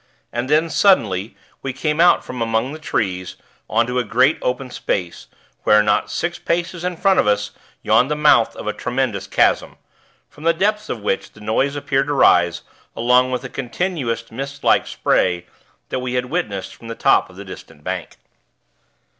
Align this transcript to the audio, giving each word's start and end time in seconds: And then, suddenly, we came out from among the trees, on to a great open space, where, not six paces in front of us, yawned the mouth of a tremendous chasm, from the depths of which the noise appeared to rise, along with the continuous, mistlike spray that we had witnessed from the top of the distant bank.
And 0.33 0.49
then, 0.49 0.67
suddenly, 0.71 1.37
we 1.61 1.73
came 1.73 2.01
out 2.01 2.23
from 2.25 2.41
among 2.41 2.73
the 2.73 2.79
trees, 2.79 3.35
on 3.69 3.85
to 3.85 3.99
a 3.99 4.03
great 4.03 4.39
open 4.41 4.71
space, 4.71 5.27
where, 5.61 5.83
not 5.83 6.09
six 6.09 6.39
paces 6.39 6.83
in 6.83 6.97
front 6.97 7.19
of 7.19 7.27
us, 7.27 7.51
yawned 7.83 8.09
the 8.09 8.15
mouth 8.15 8.55
of 8.55 8.65
a 8.65 8.73
tremendous 8.73 9.27
chasm, 9.27 9.77
from 10.27 10.43
the 10.43 10.55
depths 10.55 10.89
of 10.89 11.01
which 11.03 11.33
the 11.33 11.39
noise 11.39 11.75
appeared 11.75 12.07
to 12.07 12.13
rise, 12.15 12.63
along 12.95 13.29
with 13.29 13.43
the 13.43 13.47
continuous, 13.49 14.31
mistlike 14.31 14.87
spray 14.87 15.45
that 15.89 15.99
we 15.99 16.15
had 16.15 16.25
witnessed 16.25 16.73
from 16.75 16.87
the 16.87 16.95
top 16.95 17.29
of 17.29 17.35
the 17.35 17.45
distant 17.45 17.83
bank. 17.83 18.15